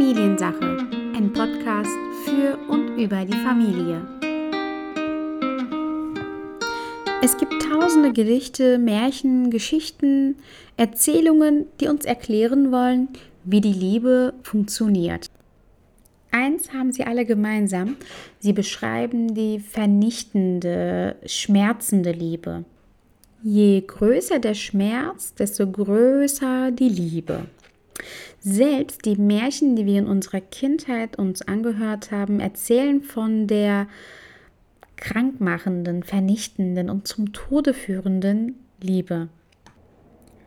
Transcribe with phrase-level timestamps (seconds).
[0.00, 0.78] Familiensache,
[1.14, 1.90] ein Podcast
[2.24, 4.00] für und über die Familie.
[7.22, 10.36] Es gibt tausende Gedichte, Märchen, Geschichten,
[10.78, 13.08] Erzählungen, die uns erklären wollen,
[13.44, 15.26] wie die Liebe funktioniert.
[16.30, 17.96] Eins haben sie alle gemeinsam,
[18.38, 22.64] sie beschreiben die vernichtende, schmerzende Liebe.
[23.42, 27.42] Je größer der Schmerz, desto größer die Liebe.
[28.40, 33.86] Selbst die Märchen, die wir in unserer Kindheit uns angehört haben, erzählen von der
[34.96, 39.28] krankmachenden, vernichtenden und zum Tode führenden Liebe.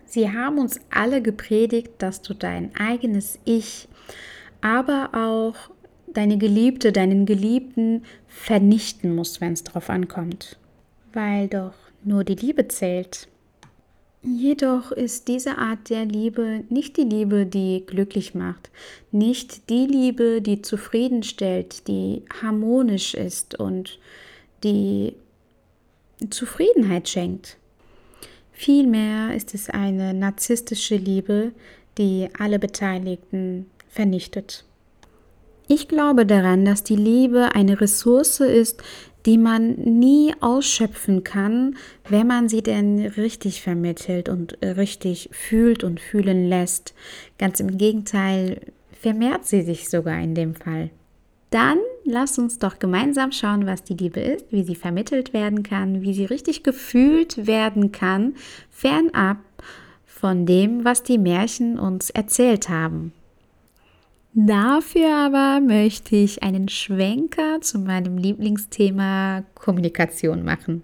[0.05, 3.87] Sie haben uns alle gepredigt, dass du dein eigenes Ich,
[4.61, 5.71] aber auch
[6.13, 10.59] deine Geliebte, deinen Geliebten vernichten musst, wenn es darauf ankommt.
[11.13, 11.73] Weil doch
[12.03, 13.27] nur die Liebe zählt.
[14.25, 18.69] Jedoch ist diese Art der Liebe nicht die Liebe, die glücklich macht,
[19.11, 23.99] nicht die Liebe, die zufriedenstellt, die harmonisch ist und
[24.63, 25.13] die
[26.29, 27.57] Zufriedenheit schenkt.
[28.53, 31.51] Vielmehr ist es eine narzisstische Liebe,
[31.97, 34.63] die alle Beteiligten vernichtet.
[35.67, 38.83] Ich glaube daran, dass die Liebe eine Ressource ist,
[39.25, 41.77] die man nie ausschöpfen kann,
[42.09, 46.93] wenn man sie denn richtig vermittelt und richtig fühlt und fühlen lässt.
[47.37, 48.59] Ganz im Gegenteil,
[48.91, 50.89] vermehrt sie sich sogar in dem Fall.
[51.49, 56.01] Dann lasst uns doch gemeinsam schauen, was die Liebe ist, wie sie vermittelt werden kann,
[56.01, 58.35] wie sie richtig gefühlt werden kann,
[58.71, 59.37] fernab
[60.05, 63.13] von dem, was die Märchen uns erzählt haben.
[64.35, 70.81] Dafür aber möchte ich einen Schwenker zu meinem Lieblingsthema Kommunikation machen.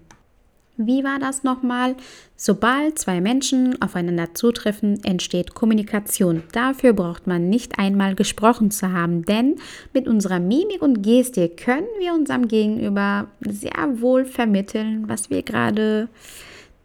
[0.76, 1.96] Wie war das nochmal?
[2.36, 6.44] Sobald zwei Menschen aufeinander zutreffen, entsteht Kommunikation.
[6.52, 9.56] Dafür braucht man nicht einmal gesprochen zu haben, denn
[9.92, 16.08] mit unserer Mimik und Gestik können wir unserem Gegenüber sehr wohl vermitteln, was wir gerade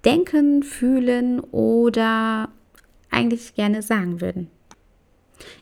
[0.04, 2.50] denken, fühlen oder
[3.12, 4.50] eigentlich gerne sagen würden.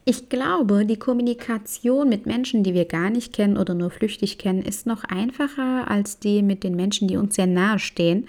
[0.06, 4.62] Ich glaube, die Kommunikation mit Menschen, die wir gar nicht kennen oder nur flüchtig kennen,
[4.62, 8.28] ist noch einfacher als die mit den Menschen, die uns sehr nahe stehen.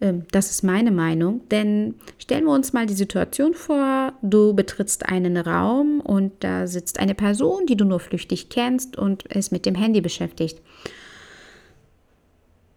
[0.00, 5.08] Ähm, das ist meine Meinung, denn stellen wir uns mal die Situation vor, du betrittst
[5.08, 9.66] einen Raum und da sitzt eine Person, die du nur flüchtig kennst und ist mit
[9.66, 10.60] dem Handy beschäftigt.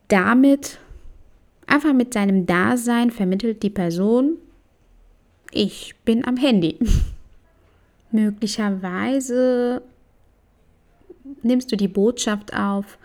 [0.09, 0.79] Damit,
[1.65, 4.37] einfach mit seinem Dasein vermittelt die Person,
[5.51, 6.77] ich bin am Handy.
[8.13, 9.81] Möglicherweise
[11.41, 12.99] nimmst du die Botschaft auf,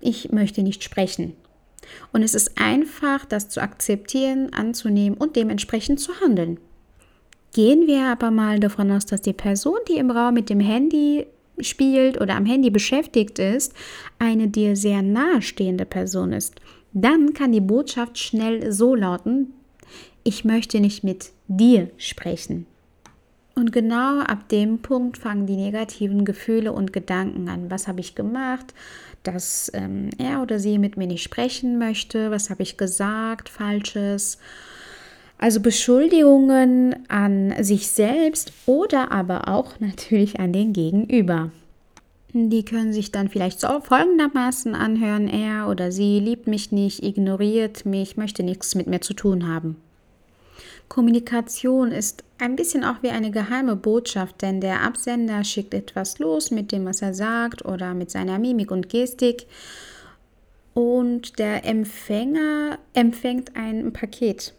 [0.00, 1.34] ich möchte nicht sprechen.
[2.12, 6.58] Und es ist einfach, das zu akzeptieren, anzunehmen und dementsprechend zu handeln.
[7.54, 11.26] Gehen wir aber mal davon aus, dass die Person, die im Raum mit dem Handy
[11.60, 13.72] spielt oder am Handy beschäftigt ist,
[14.18, 16.56] eine dir sehr nahestehende Person ist.
[16.92, 19.54] Dann kann die Botschaft schnell so lauten,
[20.24, 22.66] ich möchte nicht mit dir sprechen.
[23.58, 27.72] Und genau ab dem Punkt fangen die negativen Gefühle und Gedanken an.
[27.72, 28.72] Was habe ich gemacht,
[29.24, 32.30] dass ähm, er oder sie mit mir nicht sprechen möchte?
[32.30, 33.48] Was habe ich gesagt?
[33.48, 34.38] Falsches.
[35.38, 41.50] Also Beschuldigungen an sich selbst oder aber auch natürlich an den Gegenüber.
[42.32, 47.86] Die können sich dann vielleicht so folgendermaßen anhören, er oder sie liebt mich nicht, ignoriert
[47.86, 49.78] mich, möchte nichts mit mir zu tun haben.
[50.88, 56.50] Kommunikation ist ein bisschen auch wie eine geheime Botschaft, denn der Absender schickt etwas los
[56.50, 59.46] mit dem, was er sagt oder mit seiner Mimik und Gestik
[60.78, 64.54] und der Empfänger empfängt ein Paket,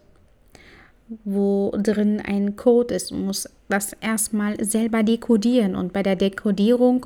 [1.23, 7.05] wo drin ein Code ist und muss das erstmal selber dekodieren und bei der Dekodierung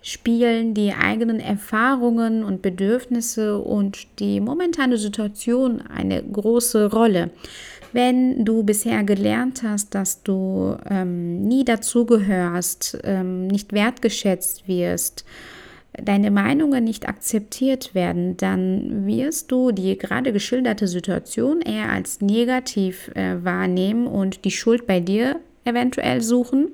[0.00, 7.30] spielen die eigenen Erfahrungen und Bedürfnisse und die momentane Situation eine große Rolle.
[7.96, 15.24] Wenn du bisher gelernt hast, dass du ähm, nie dazugehörst, ähm, nicht wertgeschätzt wirst,
[16.04, 23.10] deine Meinungen nicht akzeptiert werden, dann wirst du die gerade geschilderte Situation eher als negativ
[23.14, 26.72] äh, wahrnehmen und die Schuld bei dir eventuell suchen.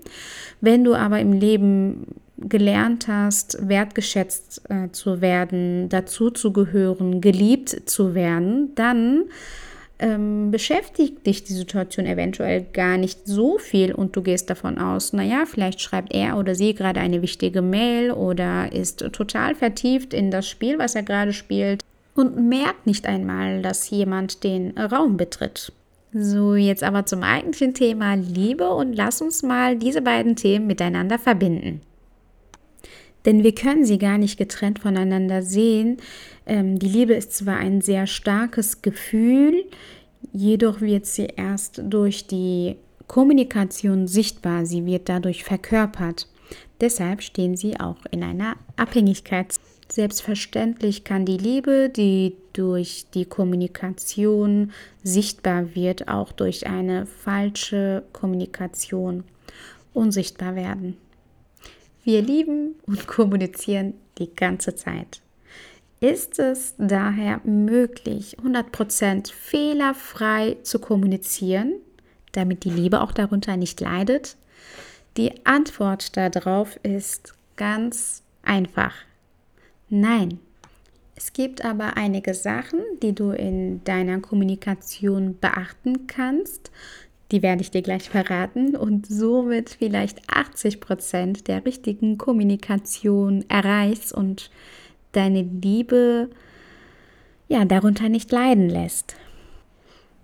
[0.60, 7.88] Wenn du aber im Leben gelernt hast, wertgeschätzt äh, zu werden, dazu zu gehören, geliebt
[7.88, 9.26] zu werden, dann
[10.02, 15.12] ähm, beschäftigt dich die Situation eventuell gar nicht so viel und du gehst davon aus,
[15.12, 20.30] naja, vielleicht schreibt er oder sie gerade eine wichtige Mail oder ist total vertieft in
[20.30, 21.82] das Spiel, was er gerade spielt
[22.14, 25.72] und merkt nicht einmal, dass jemand den Raum betritt.
[26.12, 31.18] So, jetzt aber zum eigentlichen Thema Liebe und lass uns mal diese beiden Themen miteinander
[31.18, 31.80] verbinden.
[33.24, 35.98] Denn wir können sie gar nicht getrennt voneinander sehen.
[36.46, 39.64] Ähm, die Liebe ist zwar ein sehr starkes Gefühl,
[40.32, 42.76] jedoch wird sie erst durch die
[43.06, 46.28] Kommunikation sichtbar, sie wird dadurch verkörpert.
[46.80, 49.54] Deshalb stehen sie auch in einer Abhängigkeit.
[49.88, 54.72] Selbstverständlich kann die Liebe, die durch die Kommunikation
[55.02, 59.24] sichtbar wird, auch durch eine falsche Kommunikation
[59.92, 60.96] unsichtbar werden.
[62.02, 65.20] Wir lieben und kommunizieren die ganze Zeit.
[66.00, 71.74] Ist es daher möglich, 100% fehlerfrei zu kommunizieren,
[72.32, 74.36] damit die Liebe auch darunter nicht leidet?
[75.16, 78.94] Die Antwort darauf ist ganz einfach.
[79.88, 80.40] Nein.
[81.14, 86.72] Es gibt aber einige Sachen, die du in deiner Kommunikation beachten kannst.
[87.32, 94.12] Die werde ich dir gleich verraten und somit vielleicht 80 Prozent der richtigen Kommunikation erreichst
[94.12, 94.50] und
[95.12, 96.28] deine Liebe
[97.48, 99.16] ja darunter nicht leiden lässt.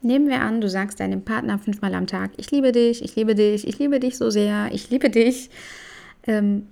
[0.03, 3.35] Nehmen wir an, du sagst deinem Partner fünfmal am Tag, ich liebe dich, ich liebe
[3.35, 5.49] dich, ich liebe dich so sehr, ich liebe dich.
[6.27, 6.67] Ähm,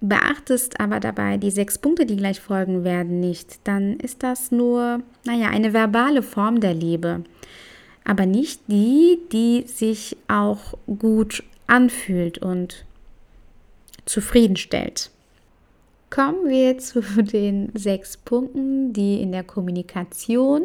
[0.00, 5.00] beachtest aber dabei die sechs Punkte, die gleich folgen werden, nicht, dann ist das nur,
[5.24, 7.24] naja, eine verbale Form der Liebe.
[8.04, 12.84] Aber nicht die, die sich auch gut anfühlt und
[14.04, 15.10] zufriedenstellt.
[16.10, 20.62] Kommen wir zu den sechs Punkten, die in der Kommunikation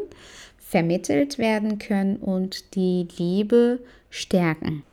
[0.58, 3.80] vermittelt werden können und die Liebe
[4.12, 4.84] stärken.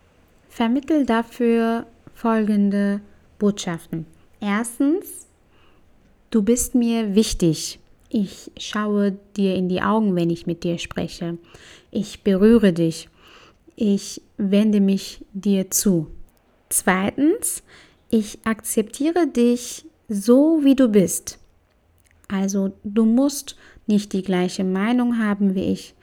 [0.49, 3.03] Vermittel dafür folgende
[3.39, 4.07] Botschaften.
[4.41, 5.27] Erstens,
[6.31, 7.79] du bist mir wichtig.
[8.09, 11.39] Ich schaue dir in die Augen, wenn ich mit dir spreche.
[11.91, 13.09] Ich berühre dich.
[13.75, 16.07] Ich wende mich dir zu.
[16.69, 17.63] Zweitens,
[18.09, 21.39] ich akzeptiere dich so, wie du bist.
[22.29, 23.57] Also du musst
[23.87, 25.95] nicht die gleiche Meinung haben wie ich.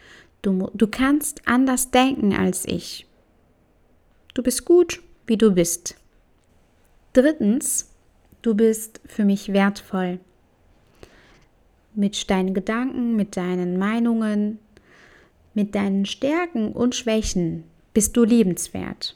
[0.41, 3.07] Du, du kannst anders denken als ich.
[4.33, 5.95] Du bist gut, wie du bist.
[7.13, 7.89] Drittens,
[8.41, 10.19] du bist für mich wertvoll.
[11.95, 14.59] Mit deinen Gedanken, mit deinen Meinungen,
[15.53, 17.63] mit deinen Stärken und Schwächen
[17.93, 19.15] bist du liebenswert.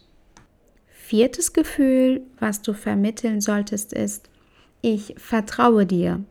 [0.87, 4.29] Viertes Gefühl, was du vermitteln solltest, ist,
[4.81, 6.23] ich vertraue dir.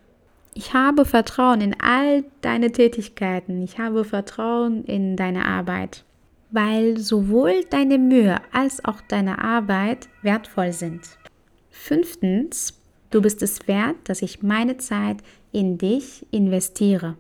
[0.55, 3.63] Ich habe Vertrauen in all deine Tätigkeiten.
[3.63, 6.05] Ich habe Vertrauen in deine Arbeit,
[6.51, 11.03] weil sowohl deine Mühe als auch deine Arbeit wertvoll sind.
[11.71, 12.81] Fünftens,
[13.11, 15.19] du bist es wert, dass ich meine Zeit
[15.53, 17.17] in dich investiere.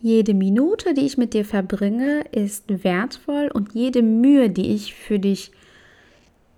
[0.00, 5.18] Jede Minute, die ich mit dir verbringe, ist wertvoll und jede Mühe, die ich für
[5.18, 5.50] dich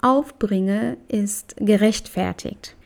[0.02, 2.76] aufbringe, ist gerechtfertigt.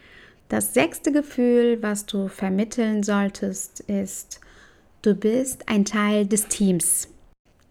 [0.48, 4.40] Das sechste Gefühl, was du vermitteln solltest, ist,
[5.02, 7.08] du bist ein Teil des Teams.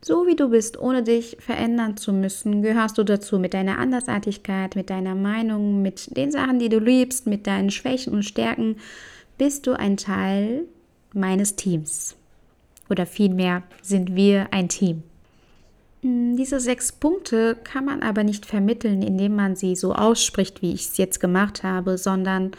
[0.06, 4.76] So wie du bist, ohne dich verändern zu müssen, gehörst du dazu mit deiner Andersartigkeit,
[4.76, 8.76] mit deiner Meinung, mit den Sachen, die du liebst, mit deinen Schwächen und Stärken,
[9.38, 10.66] bist du ein Teil
[11.14, 12.18] meines Teams.
[12.90, 15.04] Oder vielmehr sind wir ein Team.
[16.02, 20.74] Hm, diese sechs Punkte kann man aber nicht vermitteln, indem man sie so ausspricht, wie
[20.74, 22.51] ich es jetzt gemacht habe, sondern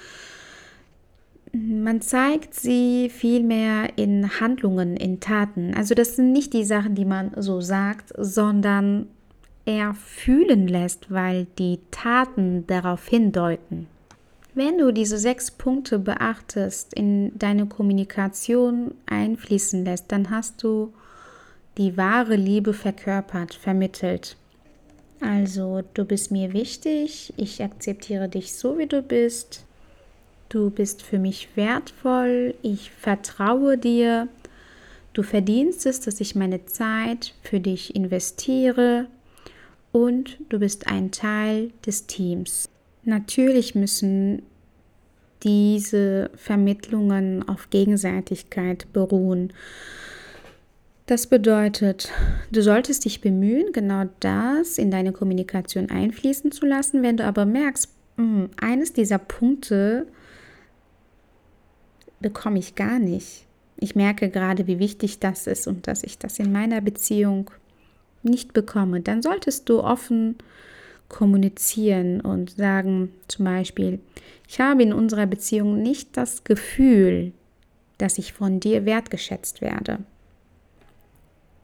[1.55, 5.73] man zeigt sie vielmehr in Handlungen, in Taten.
[5.75, 9.07] Also das sind nicht die Sachen, die man so sagt, sondern
[9.65, 13.87] eher fühlen lässt, weil die Taten darauf hindeuten.
[14.55, 20.93] Wenn du diese sechs Punkte beachtest, in deine Kommunikation einfließen lässt, dann hast du
[21.79, 24.37] die wahre Liebe verkörpert, vermittelt.
[25.21, 29.64] Also, du bist mir wichtig, ich akzeptiere dich so, wie du bist.
[30.55, 34.29] Du bist für mich wertvoll, ich vertraue dir.
[35.13, 39.09] Du verdienst es, dass ich meine Zeit für dich investiere
[39.91, 42.69] und du bist ein Teil des Teams.
[43.03, 44.43] Natürlich müssen
[45.43, 49.53] diese Vermittlungen auf Gegenseitigkeit beruhen.
[51.07, 52.13] Das bedeutet,
[52.53, 57.03] du solltest dich bemühen, genau das in deine Kommunikation einfließen zu lassen.
[57.03, 60.07] Wenn du aber merkst, mh, hm, eines dieser Punkte
[62.25, 63.45] bekomme ich gar nicht.
[63.77, 67.51] Ich merke gerade, wie wichtig das ist und dass ich das in meiner Beziehung
[68.23, 69.03] nicht bekomme.
[69.03, 70.37] Dann solltest du offen
[71.11, 74.01] kommunizieren und sagen zum Beispiel,
[74.49, 77.33] ich habe in unserer Beziehung nicht das Gefühl,
[77.99, 79.99] dass ich von dir wertgeschätzt werde.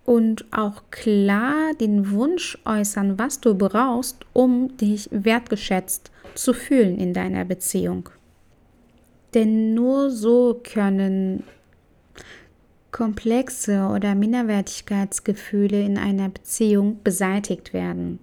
[0.04, 7.14] und auch klar den Wunsch äußern, was du brauchst, um dich wertgeschätzt zu fühlen in
[7.14, 8.08] deiner Beziehung.
[9.34, 11.44] Denn nur so können
[12.90, 18.18] komplexe oder Minderwertigkeitsgefühle in einer Beziehung beseitigt werden.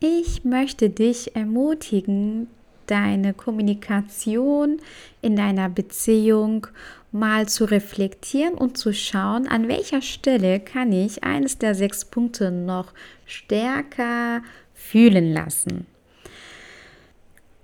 [0.00, 2.48] Ich möchte dich ermutigen,
[2.86, 4.78] deine Kommunikation
[5.22, 6.66] in deiner Beziehung
[7.12, 12.50] mal zu reflektieren und zu schauen, an welcher Stelle kann ich eines der sechs Punkte
[12.50, 12.92] noch
[13.26, 14.42] stärker
[14.74, 15.86] fühlen lassen.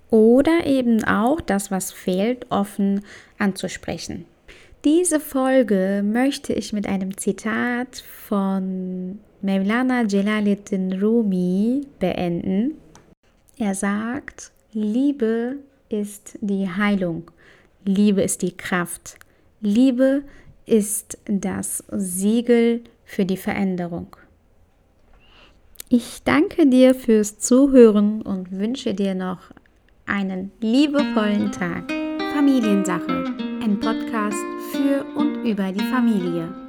[0.09, 3.01] Oder eben auch das, was fehlt, offen
[3.37, 4.25] anzusprechen.
[4.85, 12.75] Diese Folge möchte ich mit einem Zitat von Mevlana Jalaluddin Rumi beenden.
[13.57, 15.57] Er sagt, Liebe
[15.89, 17.31] ist die Heilung,
[17.83, 19.17] Liebe ist die Kraft,
[19.61, 20.23] Liebe
[20.65, 24.15] ist das Siegel für die Veränderung.
[25.89, 29.51] Ich danke dir fürs Zuhören und wünsche dir noch
[30.07, 31.91] einen liebevollen Tag.
[32.33, 33.25] Familiensache,
[33.63, 34.37] ein Podcast
[34.71, 36.66] für und über die Familie.